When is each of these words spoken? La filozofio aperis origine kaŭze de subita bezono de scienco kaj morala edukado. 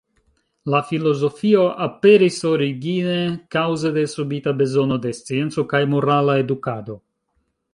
La 0.73 0.77
filozofio 0.91 1.65
aperis 1.87 2.39
origine 2.51 3.19
kaŭze 3.57 3.93
de 3.99 4.07
subita 4.15 4.55
bezono 4.63 4.99
de 5.05 5.13
scienco 5.19 5.67
kaj 5.75 5.83
morala 5.93 6.41
edukado. 6.47 6.99